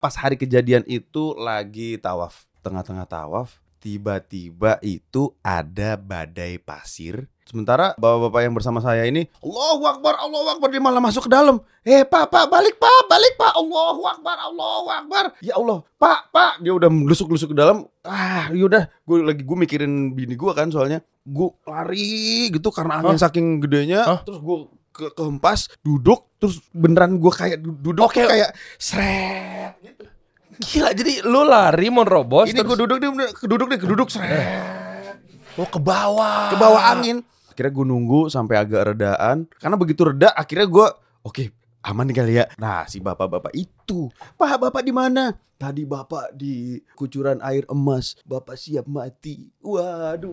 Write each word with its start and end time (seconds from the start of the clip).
pas 0.00 0.16
hari 0.16 0.40
kejadian 0.40 0.80
itu 0.88 1.36
lagi 1.36 2.00
tawaf 2.00 2.48
tengah-tengah 2.64 3.04
tawaf 3.04 3.60
tiba-tiba 3.80 4.80
itu 4.80 5.36
ada 5.44 5.96
badai 6.00 6.56
pasir. 6.56 7.28
Sementara 7.44 7.98
bapak-bapak 7.98 8.40
yang 8.46 8.54
bersama 8.54 8.78
saya 8.78 9.04
ini 9.10 9.26
Allahu 9.42 9.82
Akbar 9.82 10.14
Allahu 10.22 10.54
Akbar 10.54 10.68
dia 10.70 10.80
malah 10.80 11.04
masuk 11.04 11.26
ke 11.26 11.30
dalam. 11.32 11.60
Eh 11.84 12.06
pak 12.06 12.32
pak 12.32 12.48
balik 12.48 12.80
pak 12.80 13.00
balik 13.12 13.34
pak. 13.36 13.52
Allahu 13.52 14.02
Akbar 14.08 14.36
Allahu 14.40 14.88
Akbar. 14.88 15.24
Ya 15.44 15.60
Allah 15.60 15.84
pak 16.00 16.32
pak. 16.32 16.64
Dia 16.64 16.72
udah 16.72 16.88
lusuk-lusuk 16.88 17.52
ke 17.52 17.56
dalam. 17.56 17.84
Ah 18.00 18.48
yaudah 18.56 18.88
gue 19.04 19.16
lagi 19.20 19.42
gue 19.44 19.56
mikirin 19.56 20.16
bini 20.16 20.32
gue 20.32 20.52
kan 20.56 20.72
soalnya. 20.72 21.04
Gue 21.28 21.52
lari 21.68 22.48
gitu 22.54 22.72
karena 22.72 23.04
angin 23.04 23.20
saking 23.20 23.60
gedenya. 23.60 24.06
Hah? 24.08 24.20
terus 24.24 24.40
gue 24.40 24.79
ke 25.00 25.08
kehempas 25.10 25.72
duduk 25.80 26.28
terus 26.36 26.60
beneran 26.70 27.16
gue 27.16 27.32
kayak 27.32 27.58
du- 27.58 27.80
duduk 27.80 28.04
Oke. 28.04 28.20
kayak 28.20 28.52
seret 28.76 29.80
gitu. 29.80 30.04
Gila, 30.60 30.92
jadi 30.92 31.24
lu 31.24 31.40
lari 31.42 31.88
mau 31.88 32.04
robos 32.04 32.52
Ini 32.52 32.60
gue 32.60 32.68
terus 32.68 32.80
duduk 32.84 32.96
dia 33.00 33.08
bener- 33.08 33.32
keduduk 33.32 33.66
deh 33.66 33.80
keduduk 33.80 34.08
seret 34.12 35.16
oh 35.56 35.66
ke 35.66 35.80
bawah. 35.80 36.52
ke 36.52 36.56
bawah 36.56 36.82
angin. 36.92 37.24
Akhirnya 37.50 37.72
gue 37.72 37.86
nunggu 37.86 38.20
sampai 38.28 38.56
agak 38.56 38.94
redaan. 38.94 39.44
Karena 39.60 39.76
begitu 39.76 40.06
reda, 40.06 40.32
akhirnya 40.32 40.64
gue 40.64 40.86
oke 41.20 41.44
aman 41.80 42.04
nih 42.08 42.16
kali 42.16 42.32
ya. 42.40 42.44
Nah 42.56 42.84
si 42.86 43.00
bapak-bapak 43.00 43.52
itu, 43.52 44.08
pak 44.36 44.56
bapak 44.56 44.80
di 44.80 44.92
mana? 44.92 45.32
Tadi 45.60 45.84
bapak 45.84 46.32
di 46.32 46.80
kucuran 46.96 47.36
air 47.44 47.68
emas, 47.68 48.16
bapak 48.24 48.56
siap 48.56 48.88
mati. 48.88 49.52
Waduh. 49.60 50.32